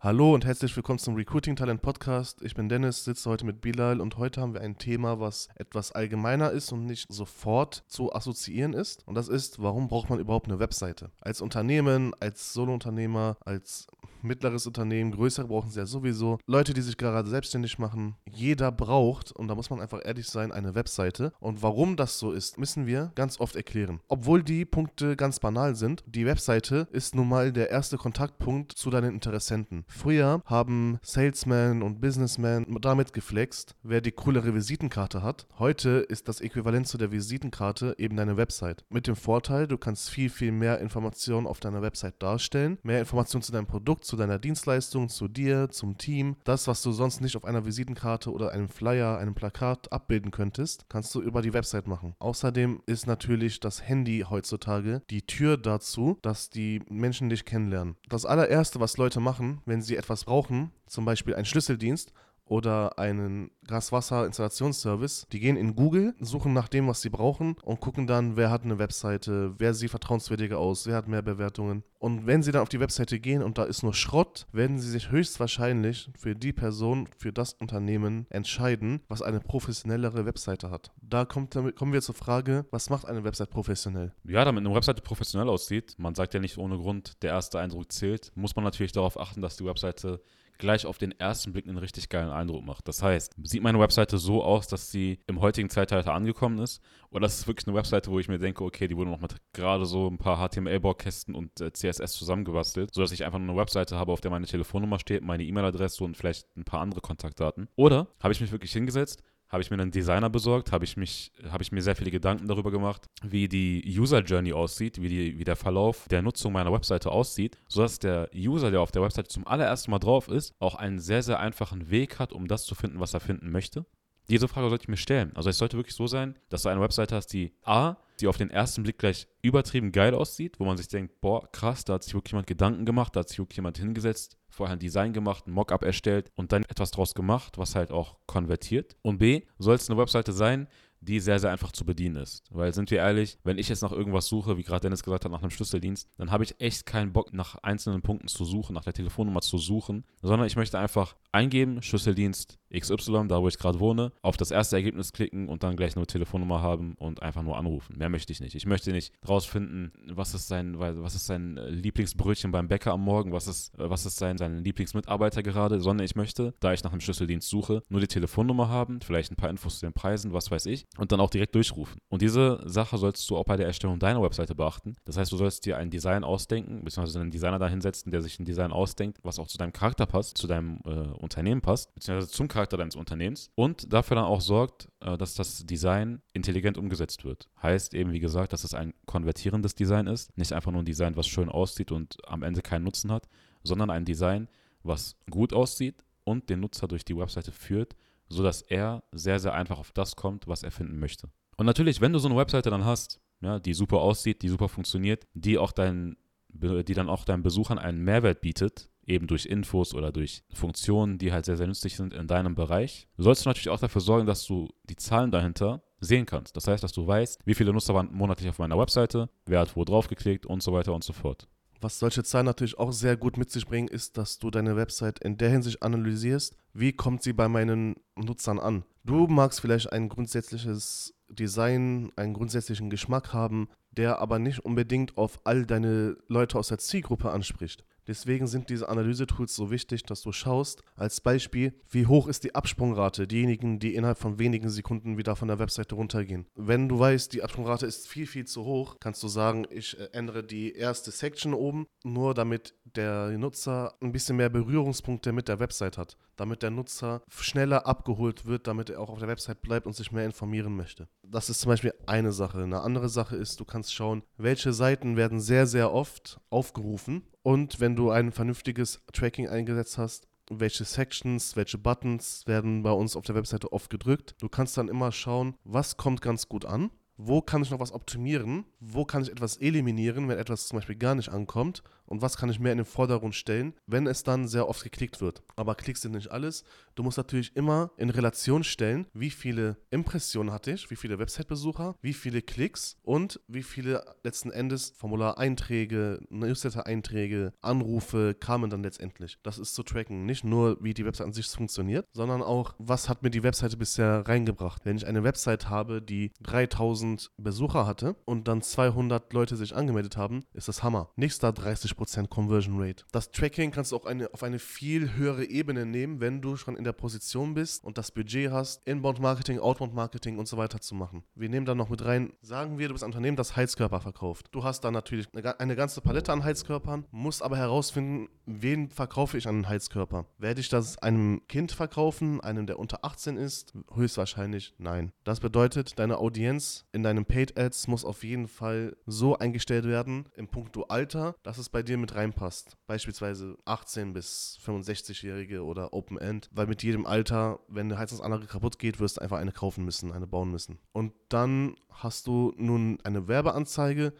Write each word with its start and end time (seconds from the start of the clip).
Hallo 0.00 0.32
und 0.32 0.44
herzlich 0.44 0.76
willkommen 0.76 1.00
zum 1.00 1.16
Recruiting 1.16 1.56
Talent 1.56 1.82
Podcast. 1.82 2.40
Ich 2.42 2.54
bin 2.54 2.68
Dennis, 2.68 3.02
sitze 3.04 3.28
heute 3.28 3.44
mit 3.44 3.60
Bilal 3.60 4.00
und 4.00 4.16
heute 4.16 4.40
haben 4.40 4.54
wir 4.54 4.60
ein 4.60 4.78
Thema, 4.78 5.18
was 5.18 5.48
etwas 5.56 5.90
allgemeiner 5.90 6.52
ist 6.52 6.70
und 6.70 6.86
nicht 6.86 7.12
sofort 7.12 7.82
zu 7.88 8.14
assoziieren 8.14 8.74
ist. 8.74 9.02
Und 9.08 9.16
das 9.16 9.26
ist, 9.26 9.60
warum 9.60 9.88
braucht 9.88 10.08
man 10.08 10.20
überhaupt 10.20 10.46
eine 10.46 10.60
Webseite? 10.60 11.10
Als 11.20 11.40
Unternehmen, 11.40 12.12
als 12.20 12.52
Solounternehmer, 12.52 13.38
als 13.44 13.88
mittleres 14.22 14.66
Unternehmen, 14.66 15.12
größere 15.12 15.48
brauchen 15.48 15.70
sie 15.70 15.80
ja 15.80 15.86
sowieso. 15.86 16.38
Leute, 16.46 16.74
die 16.74 16.82
sich 16.82 16.96
gerade 16.96 17.28
selbstständig 17.28 17.78
machen, 17.78 18.16
jeder 18.30 18.72
braucht, 18.72 19.32
und 19.32 19.48
da 19.48 19.54
muss 19.54 19.70
man 19.70 19.80
einfach 19.80 20.00
ehrlich 20.04 20.28
sein, 20.28 20.52
eine 20.52 20.74
Webseite. 20.74 21.32
Und 21.40 21.62
warum 21.62 21.96
das 21.96 22.18
so 22.18 22.32
ist, 22.32 22.58
müssen 22.58 22.86
wir 22.86 23.12
ganz 23.14 23.40
oft 23.40 23.56
erklären. 23.56 24.00
Obwohl 24.08 24.42
die 24.42 24.64
Punkte 24.64 25.16
ganz 25.16 25.40
banal 25.40 25.74
sind, 25.76 26.04
die 26.06 26.26
Webseite 26.26 26.88
ist 26.92 27.14
nun 27.14 27.28
mal 27.28 27.52
der 27.52 27.70
erste 27.70 27.96
Kontaktpunkt 27.96 28.72
zu 28.72 28.90
deinen 28.90 29.14
Interessenten. 29.14 29.84
Früher 29.88 30.42
haben 30.44 30.98
Salesmen 31.02 31.82
und 31.82 32.00
Businessmen 32.00 32.78
damit 32.80 33.12
geflext, 33.12 33.74
wer 33.82 34.00
die 34.00 34.12
coolere 34.12 34.54
Visitenkarte 34.54 35.22
hat. 35.22 35.46
Heute 35.58 35.90
ist 35.90 36.28
das 36.28 36.40
Äquivalent 36.40 36.86
zu 36.86 36.98
der 36.98 37.12
Visitenkarte 37.12 37.94
eben 37.98 38.16
deine 38.16 38.36
Website. 38.36 38.84
Mit 38.88 39.06
dem 39.06 39.16
Vorteil, 39.16 39.66
du 39.66 39.78
kannst 39.78 40.10
viel, 40.10 40.30
viel 40.30 40.52
mehr 40.52 40.80
Informationen 40.80 41.46
auf 41.46 41.60
deiner 41.60 41.82
Website 41.82 42.22
darstellen, 42.22 42.78
mehr 42.82 43.00
Informationen 43.00 43.42
zu 43.42 43.52
deinem 43.52 43.66
Produkt, 43.66 44.04
zu 44.08 44.16
deiner 44.16 44.38
Dienstleistung, 44.38 45.08
zu 45.08 45.28
dir, 45.28 45.68
zum 45.70 45.98
Team. 45.98 46.36
Das, 46.44 46.66
was 46.66 46.82
du 46.82 46.92
sonst 46.92 47.20
nicht 47.20 47.36
auf 47.36 47.44
einer 47.44 47.66
Visitenkarte 47.66 48.32
oder 48.32 48.50
einem 48.50 48.68
Flyer, 48.68 49.18
einem 49.18 49.34
Plakat 49.34 49.92
abbilden 49.92 50.30
könntest, 50.30 50.86
kannst 50.88 51.14
du 51.14 51.20
über 51.20 51.42
die 51.42 51.52
Website 51.52 51.86
machen. 51.86 52.14
Außerdem 52.18 52.82
ist 52.86 53.06
natürlich 53.06 53.60
das 53.60 53.86
Handy 53.86 54.24
heutzutage 54.28 55.02
die 55.10 55.22
Tür 55.22 55.56
dazu, 55.56 56.18
dass 56.22 56.50
die 56.50 56.82
Menschen 56.88 57.28
dich 57.28 57.44
kennenlernen. 57.44 57.96
Das 58.08 58.24
allererste, 58.24 58.80
was 58.80 58.96
Leute 58.96 59.20
machen, 59.20 59.60
wenn 59.66 59.82
sie 59.82 59.96
etwas 59.96 60.24
brauchen, 60.24 60.72
zum 60.86 61.04
Beispiel 61.04 61.34
einen 61.34 61.44
Schlüsseldienst, 61.44 62.12
oder 62.48 62.98
einen 62.98 63.50
Gaswasser-Installationsservice. 63.66 65.26
Die 65.32 65.40
gehen 65.40 65.56
in 65.56 65.76
Google, 65.76 66.14
suchen 66.20 66.52
nach 66.52 66.68
dem, 66.68 66.88
was 66.88 67.02
sie 67.02 67.10
brauchen 67.10 67.56
und 67.62 67.80
gucken 67.80 68.06
dann, 68.06 68.36
wer 68.36 68.50
hat 68.50 68.64
eine 68.64 68.78
Webseite, 68.78 69.54
wer 69.58 69.74
sieht 69.74 69.90
vertrauenswürdiger 69.90 70.58
aus, 70.58 70.86
wer 70.86 70.96
hat 70.96 71.08
mehr 71.08 71.22
Bewertungen. 71.22 71.84
Und 71.98 72.26
wenn 72.26 72.42
sie 72.42 72.52
dann 72.52 72.62
auf 72.62 72.68
die 72.68 72.80
Webseite 72.80 73.18
gehen 73.18 73.42
und 73.42 73.58
da 73.58 73.64
ist 73.64 73.82
nur 73.82 73.92
Schrott, 73.92 74.46
werden 74.52 74.78
sie 74.78 74.88
sich 74.88 75.10
höchstwahrscheinlich 75.10 76.10
für 76.16 76.36
die 76.36 76.52
Person, 76.52 77.08
für 77.18 77.32
das 77.32 77.54
Unternehmen 77.54 78.26
entscheiden, 78.30 79.00
was 79.08 79.20
eine 79.20 79.40
professionellere 79.40 80.24
Webseite 80.24 80.70
hat. 80.70 80.92
Da 81.02 81.24
kommt, 81.24 81.58
kommen 81.74 81.92
wir 81.92 82.02
zur 82.02 82.14
Frage, 82.14 82.66
was 82.70 82.88
macht 82.88 83.06
eine 83.06 83.24
Website 83.24 83.50
professionell? 83.50 84.12
Ja, 84.24 84.44
damit 84.44 84.64
eine 84.64 84.74
Webseite 84.74 85.02
professionell 85.02 85.48
aussieht, 85.48 85.96
man 85.98 86.14
sagt 86.14 86.34
ja 86.34 86.40
nicht 86.40 86.56
ohne 86.56 86.78
Grund, 86.78 87.22
der 87.22 87.30
erste 87.30 87.58
Eindruck 87.58 87.90
zählt, 87.90 88.30
muss 88.34 88.54
man 88.54 88.64
natürlich 88.64 88.92
darauf 88.92 89.18
achten, 89.18 89.42
dass 89.42 89.56
die 89.56 89.64
Webseite 89.64 90.22
gleich 90.58 90.86
auf 90.86 90.98
den 90.98 91.12
ersten 91.18 91.52
Blick 91.52 91.66
einen 91.66 91.78
richtig 91.78 92.08
geilen 92.08 92.30
Eindruck 92.30 92.64
macht. 92.64 92.88
Das 92.88 93.02
heißt, 93.02 93.34
sieht 93.42 93.62
meine 93.62 93.80
Webseite 93.80 94.18
so 94.18 94.42
aus, 94.42 94.66
dass 94.66 94.90
sie 94.90 95.20
im 95.26 95.40
heutigen 95.40 95.70
Zeitalter 95.70 96.12
angekommen 96.12 96.58
ist? 96.58 96.82
Oder 97.10 97.26
ist 97.26 97.40
es 97.40 97.46
wirklich 97.46 97.66
eine 97.66 97.76
Webseite, 97.76 98.10
wo 98.10 98.18
ich 98.18 98.28
mir 98.28 98.38
denke, 98.38 98.64
okay, 98.64 98.88
die 98.88 98.96
wurde 98.96 99.10
noch 99.10 99.20
mit 99.20 99.36
gerade 99.52 99.86
so 99.86 100.08
ein 100.08 100.18
paar 100.18 100.36
HTML-Baukästen 100.48 101.34
und 101.34 101.60
äh, 101.60 101.72
CSS 101.72 102.12
zusammengebastelt, 102.12 102.92
sodass 102.92 103.12
ich 103.12 103.24
einfach 103.24 103.38
nur 103.38 103.48
eine 103.48 103.58
Webseite 103.58 103.96
habe, 103.96 104.12
auf 104.12 104.20
der 104.20 104.30
meine 104.30 104.46
Telefonnummer 104.46 104.98
steht, 104.98 105.22
meine 105.22 105.44
E-Mail-Adresse 105.44 106.04
und 106.04 106.16
vielleicht 106.16 106.46
ein 106.56 106.64
paar 106.64 106.80
andere 106.80 107.00
Kontaktdaten? 107.00 107.68
Oder 107.76 108.08
habe 108.20 108.32
ich 108.32 108.40
mich 108.40 108.52
wirklich 108.52 108.72
hingesetzt, 108.72 109.22
habe 109.48 109.62
ich 109.62 109.70
mir 109.70 109.80
einen 109.80 109.90
Designer 109.90 110.28
besorgt, 110.28 110.72
habe 110.72 110.84
ich 110.84 110.96
mich, 110.96 111.32
habe 111.50 111.62
ich 111.62 111.72
mir 111.72 111.82
sehr 111.82 111.96
viele 111.96 112.10
Gedanken 112.10 112.46
darüber 112.48 112.70
gemacht, 112.70 113.06
wie 113.22 113.48
die 113.48 113.82
User 113.98 114.20
Journey 114.20 114.52
aussieht, 114.52 115.00
wie, 115.00 115.08
die, 115.08 115.38
wie 115.38 115.44
der 115.44 115.56
Verlauf 115.56 116.06
der 116.08 116.22
Nutzung 116.22 116.52
meiner 116.52 116.72
Webseite 116.72 117.10
aussieht, 117.10 117.56
sodass 117.68 117.98
der 117.98 118.28
User, 118.34 118.70
der 118.70 118.80
auf 118.80 118.92
der 118.92 119.02
Webseite 119.02 119.28
zum 119.28 119.46
allerersten 119.46 119.90
Mal 119.90 119.98
drauf 119.98 120.28
ist, 120.28 120.54
auch 120.58 120.74
einen 120.74 120.98
sehr, 120.98 121.22
sehr 121.22 121.40
einfachen 121.40 121.90
Weg 121.90 122.18
hat, 122.18 122.32
um 122.32 122.46
das 122.46 122.64
zu 122.64 122.74
finden, 122.74 123.00
was 123.00 123.14
er 123.14 123.20
finden 123.20 123.50
möchte. 123.50 123.86
Diese 124.28 124.48
Frage 124.48 124.68
sollte 124.68 124.82
ich 124.82 124.88
mir 124.88 124.98
stellen. 124.98 125.32
Also 125.34 125.48
es 125.48 125.56
sollte 125.56 125.78
wirklich 125.78 125.94
so 125.94 126.06
sein, 126.06 126.38
dass 126.50 126.62
du 126.62 126.68
eine 126.68 126.82
Webseite 126.82 127.16
hast, 127.16 127.28
die 127.28 127.54
A, 127.62 127.96
die 128.20 128.28
auf 128.28 128.36
den 128.36 128.50
ersten 128.50 128.82
Blick 128.82 128.98
gleich 128.98 129.28
übertrieben 129.42 129.92
geil 129.92 130.14
aussieht, 130.14 130.58
wo 130.58 130.64
man 130.64 130.76
sich 130.76 130.88
denkt, 130.88 131.20
boah, 131.20 131.50
krass, 131.52 131.84
da 131.84 131.94
hat 131.94 132.04
sich 132.04 132.14
wirklich 132.14 132.32
jemand 132.32 132.46
Gedanken 132.46 132.84
gemacht, 132.84 133.14
da 133.14 133.20
hat 133.20 133.28
sich 133.28 133.38
wirklich 133.38 133.56
jemand 133.56 133.78
hingesetzt, 133.78 134.36
vorher 134.48 134.74
ein 134.74 134.80
Design 134.80 135.12
gemacht, 135.12 135.46
ein 135.46 135.52
Mockup 135.52 135.82
erstellt 135.82 136.30
und 136.34 136.52
dann 136.52 136.64
etwas 136.64 136.90
draus 136.90 137.14
gemacht, 137.14 137.58
was 137.58 137.74
halt 137.74 137.90
auch 137.90 138.16
konvertiert. 138.26 138.96
Und 139.02 139.18
B, 139.18 139.42
soll 139.58 139.76
es 139.76 139.88
eine 139.88 139.98
Webseite 139.98 140.32
sein, 140.32 140.68
die 141.00 141.20
sehr, 141.20 141.38
sehr 141.38 141.50
einfach 141.50 141.72
zu 141.72 141.84
bedienen 141.84 142.16
ist. 142.16 142.44
Weil, 142.50 142.72
sind 142.74 142.90
wir 142.90 142.98
ehrlich, 142.98 143.38
wenn 143.44 143.58
ich 143.58 143.68
jetzt 143.68 143.82
nach 143.82 143.92
irgendwas 143.92 144.26
suche, 144.26 144.56
wie 144.56 144.62
gerade 144.62 144.80
Dennis 144.80 145.02
gesagt 145.02 145.24
hat, 145.24 145.32
nach 145.32 145.42
einem 145.42 145.50
Schlüsseldienst, 145.50 146.08
dann 146.16 146.30
habe 146.30 146.44
ich 146.44 146.60
echt 146.60 146.86
keinen 146.86 147.12
Bock, 147.12 147.32
nach 147.32 147.56
einzelnen 147.56 148.02
Punkten 148.02 148.28
zu 148.28 148.44
suchen, 148.44 148.74
nach 148.74 148.84
der 148.84 148.92
Telefonnummer 148.92 149.40
zu 149.40 149.58
suchen, 149.58 150.04
sondern 150.22 150.46
ich 150.46 150.56
möchte 150.56 150.78
einfach 150.78 151.16
eingeben, 151.30 151.82
Schlüsseldienst 151.82 152.58
XY, 152.76 153.28
da 153.28 153.40
wo 153.40 153.48
ich 153.48 153.58
gerade 153.58 153.80
wohne, 153.80 154.12
auf 154.22 154.36
das 154.36 154.50
erste 154.50 154.76
Ergebnis 154.76 155.12
klicken 155.12 155.48
und 155.48 155.62
dann 155.62 155.76
gleich 155.76 155.96
eine 155.96 156.06
Telefonnummer 156.06 156.62
haben 156.62 156.94
und 156.98 157.22
einfach 157.22 157.42
nur 157.42 157.56
anrufen. 157.56 157.96
Mehr 157.98 158.08
möchte 158.08 158.32
ich 158.32 158.40
nicht. 158.40 158.54
Ich 158.54 158.66
möchte 158.66 158.92
nicht 158.92 159.12
rausfinden, 159.26 159.92
was 160.10 160.34
ist 160.34 160.48
sein, 160.48 160.78
was 160.78 161.14
ist 161.14 161.26
sein 161.26 161.56
Lieblingsbrötchen 161.68 162.52
beim 162.52 162.68
Bäcker 162.68 162.92
am 162.92 163.02
Morgen, 163.02 163.32
was 163.32 163.46
ist, 163.46 163.72
was 163.76 164.06
ist 164.06 164.16
sein, 164.16 164.38
sein 164.38 164.62
Lieblingsmitarbeiter 164.64 165.42
gerade, 165.42 165.80
sondern 165.80 166.04
ich 166.04 166.16
möchte, 166.16 166.54
da 166.60 166.72
ich 166.72 166.84
nach 166.84 166.92
einem 166.92 167.00
Schlüsseldienst 167.00 167.48
suche, 167.48 167.82
nur 167.88 168.00
die 168.00 168.06
Telefonnummer 168.06 168.68
haben, 168.68 169.00
vielleicht 169.00 169.32
ein 169.32 169.36
paar 169.36 169.50
Infos 169.50 169.78
zu 169.78 169.86
den 169.86 169.92
Preisen, 169.92 170.32
was 170.32 170.50
weiß 170.50 170.66
ich, 170.66 170.86
und 170.98 171.12
dann 171.12 171.20
auch 171.20 171.30
direkt 171.30 171.54
durchrufen. 171.54 172.00
Und 172.08 172.22
diese 172.22 172.60
Sache 172.64 172.98
sollst 172.98 173.28
du 173.30 173.36
auch 173.36 173.44
bei 173.44 173.56
der 173.56 173.66
Erstellung 173.66 173.98
deiner 173.98 174.22
Webseite 174.22 174.54
beachten. 174.54 174.96
Das 175.04 175.16
heißt, 175.16 175.32
du 175.32 175.36
sollst 175.36 175.64
dir 175.66 175.76
ein 175.76 175.90
Design 175.90 176.24
ausdenken, 176.24 176.84
beziehungsweise 176.84 177.20
einen 177.20 177.30
Designer 177.30 177.58
da 177.58 177.68
hinsetzen, 177.68 178.12
der 178.12 178.22
sich 178.22 178.38
ein 178.38 178.44
Design 178.44 178.72
ausdenkt, 178.72 179.18
was 179.22 179.38
auch 179.38 179.46
zu 179.46 179.58
deinem 179.58 179.72
Charakter 179.72 180.06
passt, 180.06 180.38
zu 180.38 180.46
deinem 180.46 180.80
äh, 180.84 180.90
Unternehmen 180.90 181.60
passt, 181.60 181.94
beziehungsweise 181.94 182.30
zum 182.30 182.48
Charakter 182.48 182.57
deines 182.66 182.96
Unternehmens 182.96 183.50
und 183.54 183.92
dafür 183.92 184.16
dann 184.16 184.24
auch 184.24 184.40
sorgt, 184.40 184.88
äh, 185.00 185.16
dass 185.16 185.34
das 185.34 185.64
Design 185.64 186.22
intelligent 186.32 186.78
umgesetzt 186.78 187.24
wird. 187.24 187.48
Heißt 187.62 187.94
eben, 187.94 188.12
wie 188.12 188.20
gesagt, 188.20 188.52
dass 188.52 188.64
es 188.64 188.74
ein 188.74 188.94
konvertierendes 189.06 189.74
Design 189.74 190.06
ist, 190.06 190.36
nicht 190.36 190.52
einfach 190.52 190.72
nur 190.72 190.82
ein 190.82 190.86
Design, 190.86 191.16
was 191.16 191.26
schön 191.28 191.48
aussieht 191.48 191.92
und 191.92 192.16
am 192.26 192.42
Ende 192.42 192.62
keinen 192.62 192.84
Nutzen 192.84 193.12
hat, 193.12 193.28
sondern 193.62 193.90
ein 193.90 194.04
Design, 194.04 194.48
was 194.82 195.16
gut 195.30 195.52
aussieht 195.52 196.04
und 196.24 196.50
den 196.50 196.60
Nutzer 196.60 196.88
durch 196.88 197.04
die 197.04 197.16
Webseite 197.16 197.52
führt, 197.52 197.96
sodass 198.28 198.62
er 198.62 199.02
sehr, 199.12 199.38
sehr 199.38 199.54
einfach 199.54 199.78
auf 199.78 199.92
das 199.92 200.16
kommt, 200.16 200.46
was 200.46 200.62
er 200.62 200.70
finden 200.70 200.98
möchte. 200.98 201.28
Und 201.56 201.66
natürlich, 201.66 202.00
wenn 202.00 202.12
du 202.12 202.18
so 202.18 202.28
eine 202.28 202.36
Webseite 202.36 202.70
dann 202.70 202.84
hast, 202.84 203.20
ja, 203.40 203.58
die 203.58 203.74
super 203.74 203.98
aussieht, 203.98 204.42
die 204.42 204.48
super 204.48 204.68
funktioniert, 204.68 205.26
die 205.34 205.58
auch 205.58 205.72
deinen, 205.72 206.16
die 206.48 206.94
dann 206.94 207.08
auch 207.08 207.24
deinen 207.24 207.42
Besuchern 207.42 207.78
einen 207.78 208.02
Mehrwert 208.02 208.40
bietet, 208.40 208.90
eben 209.08 209.26
durch 209.26 209.46
Infos 209.46 209.94
oder 209.94 210.12
durch 210.12 210.42
Funktionen, 210.52 211.18
die 211.18 211.32
halt 211.32 211.44
sehr, 211.44 211.56
sehr 211.56 211.66
nützlich 211.66 211.96
sind 211.96 212.12
in 212.12 212.26
deinem 212.26 212.54
Bereich, 212.54 213.08
sollst 213.16 213.44
du 213.44 213.48
natürlich 213.48 213.70
auch 213.70 213.80
dafür 213.80 214.00
sorgen, 214.00 214.26
dass 214.26 214.44
du 214.44 214.68
die 214.84 214.96
Zahlen 214.96 215.30
dahinter 215.30 215.82
sehen 216.00 216.26
kannst. 216.26 216.56
Das 216.56 216.68
heißt, 216.68 216.82
dass 216.82 216.92
du 216.92 217.06
weißt, 217.06 217.40
wie 217.44 217.54
viele 217.54 217.72
Nutzer 217.72 217.94
waren 217.94 218.12
monatlich 218.12 218.48
auf 218.48 218.58
meiner 218.58 218.78
Webseite, 218.78 219.28
wer 219.46 219.60
hat 219.60 219.76
wo 219.76 219.84
drauf 219.84 220.08
geklickt 220.08 220.46
und 220.46 220.62
so 220.62 220.72
weiter 220.72 220.94
und 220.94 221.04
so 221.04 221.12
fort. 221.12 221.48
Was 221.80 222.00
solche 222.00 222.24
Zahlen 222.24 222.46
natürlich 222.46 222.78
auch 222.78 222.92
sehr 222.92 223.16
gut 223.16 223.36
mit 223.36 223.50
sich 223.50 223.66
bringen, 223.66 223.88
ist, 223.88 224.18
dass 224.18 224.40
du 224.40 224.50
deine 224.50 224.76
Website 224.76 225.20
in 225.20 225.36
der 225.36 225.50
Hinsicht 225.50 225.82
analysierst, 225.82 226.56
wie 226.72 226.92
kommt 226.92 227.22
sie 227.22 227.32
bei 227.32 227.48
meinen 227.48 227.96
Nutzern 228.16 228.58
an. 228.58 228.84
Du 229.04 229.28
magst 229.28 229.60
vielleicht 229.60 229.92
ein 229.92 230.08
grundsätzliches 230.08 231.14
Design, 231.28 232.10
einen 232.16 232.34
grundsätzlichen 232.34 232.90
Geschmack 232.90 233.32
haben, 233.32 233.68
der 233.92 234.18
aber 234.18 234.38
nicht 234.38 234.60
unbedingt 234.64 235.16
auf 235.16 235.40
all 235.44 235.66
deine 235.66 236.16
Leute 236.26 236.58
aus 236.58 236.68
der 236.68 236.78
Zielgruppe 236.78 237.30
anspricht. 237.30 237.84
Deswegen 238.08 238.46
sind 238.46 238.70
diese 238.70 238.88
Analysetools 238.88 239.54
so 239.54 239.70
wichtig, 239.70 240.02
dass 240.02 240.22
du 240.22 240.32
schaust, 240.32 240.82
als 240.96 241.20
Beispiel, 241.20 241.74
wie 241.90 242.06
hoch 242.06 242.26
ist 242.26 242.42
die 242.42 242.54
Absprungrate, 242.54 243.28
diejenigen, 243.28 243.78
die 243.78 243.94
innerhalb 243.94 244.16
von 244.16 244.38
wenigen 244.38 244.70
Sekunden 244.70 245.18
wieder 245.18 245.36
von 245.36 245.48
der 245.48 245.58
Webseite 245.58 245.94
runtergehen. 245.94 246.46
Wenn 246.54 246.88
du 246.88 246.98
weißt, 246.98 247.34
die 247.34 247.42
Absprungrate 247.42 247.84
ist 247.84 248.08
viel, 248.08 248.26
viel 248.26 248.46
zu 248.46 248.64
hoch, 248.64 248.96
kannst 248.98 249.22
du 249.22 249.28
sagen, 249.28 249.66
ich 249.70 249.98
äh, 250.00 250.08
ändere 250.12 250.42
die 250.42 250.72
erste 250.72 251.10
Section 251.10 251.52
oben, 251.52 251.86
nur 252.02 252.32
damit 252.32 252.74
der 252.96 253.36
Nutzer 253.36 253.94
ein 254.00 254.12
bisschen 254.12 254.36
mehr 254.36 254.48
Berührungspunkte 254.48 255.32
mit 255.32 255.48
der 255.48 255.60
Website 255.60 255.98
hat, 255.98 256.16
damit 256.36 256.62
der 256.62 256.70
Nutzer 256.70 257.22
schneller 257.28 257.86
abgeholt 257.86 258.46
wird, 258.46 258.66
damit 258.66 258.88
er 258.88 259.00
auch 259.00 259.10
auf 259.10 259.18
der 259.18 259.28
Website 259.28 259.60
bleibt 259.60 259.86
und 259.86 259.94
sich 259.94 260.12
mehr 260.12 260.24
informieren 260.24 260.74
möchte. 260.74 261.08
Das 261.22 261.50
ist 261.50 261.60
zum 261.60 261.68
Beispiel 261.68 261.92
eine 262.06 262.32
Sache. 262.32 262.62
Eine 262.62 262.80
andere 262.80 263.10
Sache 263.10 263.36
ist, 263.36 263.60
du 263.60 263.66
kannst 263.66 263.92
schauen, 263.92 264.22
welche 264.38 264.72
Seiten 264.72 265.18
werden 265.18 265.40
sehr, 265.40 265.66
sehr 265.66 265.92
oft 265.92 266.40
aufgerufen 266.48 267.22
und 267.48 267.80
wenn 267.80 267.96
du 267.96 268.10
ein 268.10 268.30
vernünftiges 268.30 269.00
Tracking 269.10 269.48
eingesetzt 269.48 269.96
hast, 269.96 270.28
welche 270.50 270.84
Sections, 270.84 271.56
welche 271.56 271.78
Buttons 271.78 272.46
werden 272.46 272.82
bei 272.82 272.90
uns 272.90 273.16
auf 273.16 273.24
der 273.24 273.36
Webseite 273.36 273.72
oft 273.72 273.88
gedrückt. 273.88 274.34
Du 274.40 274.50
kannst 274.50 274.76
dann 274.76 274.88
immer 274.88 275.12
schauen, 275.12 275.54
was 275.64 275.96
kommt 275.96 276.20
ganz 276.20 276.50
gut 276.50 276.66
an, 276.66 276.90
wo 277.16 277.40
kann 277.40 277.62
ich 277.62 277.70
noch 277.70 277.80
was 277.80 277.92
optimieren, 277.92 278.66
wo 278.80 279.06
kann 279.06 279.22
ich 279.22 279.30
etwas 279.30 279.56
eliminieren, 279.56 280.28
wenn 280.28 280.36
etwas 280.36 280.66
zum 280.66 280.76
Beispiel 280.76 280.96
gar 280.96 281.14
nicht 281.14 281.30
ankommt 281.30 281.82
und 282.08 282.22
was 282.22 282.36
kann 282.36 282.50
ich 282.50 282.58
mehr 282.58 282.72
in 282.72 282.78
den 282.78 282.84
Vordergrund 282.84 283.34
stellen, 283.34 283.74
wenn 283.86 284.06
es 284.06 284.22
dann 284.22 284.48
sehr 284.48 284.68
oft 284.68 284.82
geklickt 284.82 285.20
wird. 285.20 285.42
Aber 285.56 285.74
Klicks 285.74 286.02
sind 286.02 286.12
nicht 286.12 286.30
alles. 286.30 286.64
Du 286.94 287.02
musst 287.02 287.18
natürlich 287.18 287.54
immer 287.54 287.92
in 287.96 288.10
Relation 288.10 288.64
stellen, 288.64 289.06
wie 289.12 289.30
viele 289.30 289.76
Impressionen 289.90 290.52
hatte 290.52 290.72
ich, 290.72 290.90
wie 290.90 290.96
viele 290.96 291.18
Website-Besucher, 291.18 291.96
wie 292.00 292.12
viele 292.12 292.42
Klicks 292.42 292.96
und 293.02 293.40
wie 293.46 293.62
viele 293.62 294.04
letzten 294.24 294.50
Endes 294.50 294.92
Formulareinträge, 294.96 296.20
Newsletter-Einträge, 296.30 297.52
Anrufe 297.60 298.34
kamen 298.34 298.70
dann 298.70 298.82
letztendlich. 298.82 299.38
Das 299.42 299.58
ist 299.58 299.74
zu 299.74 299.82
tracken. 299.82 300.26
Nicht 300.26 300.44
nur, 300.44 300.82
wie 300.82 300.94
die 300.94 301.04
Website 301.04 301.26
an 301.26 301.32
sich 301.32 301.46
funktioniert, 301.46 302.06
sondern 302.12 302.42
auch, 302.42 302.74
was 302.78 303.08
hat 303.08 303.22
mir 303.22 303.30
die 303.30 303.42
Webseite 303.42 303.76
bisher 303.76 304.26
reingebracht. 304.26 304.84
Wenn 304.84 304.96
ich 304.96 305.06
eine 305.06 305.24
Website 305.24 305.68
habe, 305.68 306.02
die 306.02 306.32
3000 306.42 307.30
Besucher 307.36 307.86
hatte 307.86 308.16
und 308.24 308.48
dann 308.48 308.62
200 308.62 309.32
Leute 309.32 309.56
sich 309.56 309.76
angemeldet 309.76 310.16
haben, 310.16 310.44
ist 310.54 310.68
das 310.68 310.82
Hammer. 310.82 311.10
Nächster 311.16 311.50
30% 311.50 311.97
Conversion 312.30 312.80
Rate. 312.80 313.04
Das 313.12 313.30
Tracking 313.30 313.70
kannst 313.70 313.92
du 313.92 313.96
auch 313.96 314.06
eine, 314.06 314.32
auf 314.32 314.42
eine 314.42 314.58
viel 314.58 315.14
höhere 315.16 315.44
Ebene 315.44 315.84
nehmen, 315.84 316.20
wenn 316.20 316.40
du 316.40 316.56
schon 316.56 316.76
in 316.76 316.84
der 316.84 316.92
Position 316.92 317.54
bist 317.54 317.84
und 317.84 317.98
das 317.98 318.10
Budget 318.10 318.50
hast, 318.50 318.86
Inbound 318.86 319.20
Marketing, 319.20 319.58
Outbound 319.58 319.94
Marketing 319.94 320.38
und 320.38 320.48
so 320.48 320.56
weiter 320.56 320.80
zu 320.80 320.94
machen. 320.94 321.24
Wir 321.34 321.48
nehmen 321.48 321.66
da 321.66 321.74
noch 321.74 321.88
mit 321.88 322.04
rein, 322.04 322.32
sagen 322.40 322.78
wir, 322.78 322.88
du 322.88 322.94
bist 322.94 323.04
ein 323.04 323.08
Unternehmen, 323.08 323.36
das 323.36 323.56
Heizkörper 323.56 324.00
verkauft. 324.00 324.46
Du 324.52 324.64
hast 324.64 324.82
da 324.82 324.90
natürlich 324.90 325.26
eine, 325.34 325.58
eine 325.60 325.76
ganze 325.76 326.00
Palette 326.00 326.32
an 326.32 326.44
Heizkörpern, 326.44 327.06
musst 327.10 327.42
aber 327.42 327.56
herausfinden, 327.56 328.28
wen 328.46 328.90
verkaufe 328.90 329.36
ich 329.36 329.46
an 329.48 329.56
einen 329.56 329.68
Heizkörper. 329.68 330.26
Werde 330.38 330.60
ich 330.60 330.68
das 330.68 330.98
einem 330.98 331.42
Kind 331.48 331.72
verkaufen, 331.72 332.40
einem, 332.40 332.66
der 332.66 332.78
unter 332.78 333.04
18 333.04 333.36
ist? 333.36 333.74
Höchstwahrscheinlich 333.94 334.74
nein. 334.78 335.12
Das 335.24 335.40
bedeutet, 335.40 335.98
deine 335.98 336.18
Audienz 336.18 336.86
in 336.92 337.02
deinen 337.02 337.24
Paid 337.24 337.58
Ads 337.58 337.88
muss 337.88 338.04
auf 338.04 338.24
jeden 338.24 338.48
Fall 338.48 338.96
so 339.06 339.38
eingestellt 339.38 339.84
werden, 339.84 340.28
im 340.36 340.48
puncto 340.48 340.84
Alter, 340.84 341.34
dass 341.42 341.58
es 341.58 341.68
bei 341.68 341.82
dir 341.88 341.98
mit 341.98 342.14
reinpasst. 342.14 342.76
Beispielsweise 342.86 343.56
18 343.64 344.12
bis 344.12 344.58
65-Jährige 344.64 345.64
oder 345.64 345.92
Open 345.92 346.18
End, 346.18 346.48
weil 346.52 346.66
mit 346.66 346.82
jedem 346.82 347.06
Alter, 347.06 347.60
wenn 347.68 347.86
eine 347.86 347.98
Heizungsanlage 347.98 348.46
kaputt 348.46 348.78
geht, 348.78 349.00
wirst 349.00 349.16
du 349.16 349.22
einfach 349.22 349.38
eine 349.38 349.52
kaufen 349.52 349.84
müssen, 349.84 350.12
eine 350.12 350.26
bauen 350.26 350.50
müssen. 350.50 350.78
Und 350.92 351.12
dann 351.28 351.74
hast 351.90 352.26
du 352.26 352.52
nun 352.56 352.98
eine 353.02 353.26
Werbeanzeige, 353.28 354.12